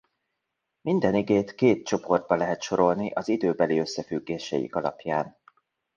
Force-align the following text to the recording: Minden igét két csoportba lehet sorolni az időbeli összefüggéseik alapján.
Minden 0.81 1.15
igét 1.15 1.55
két 1.55 1.85
csoportba 1.85 2.35
lehet 2.35 2.61
sorolni 2.61 3.11
az 3.11 3.27
időbeli 3.27 3.77
összefüggéseik 3.79 4.75
alapján. 4.75 5.37